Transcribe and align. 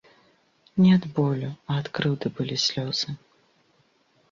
Не 0.81 0.89
ад 0.97 1.03
болю, 1.19 1.51
а 1.69 1.77
ад 1.83 1.87
крыўды 1.99 2.27
былі 2.41 2.55
слёзы. 2.67 3.07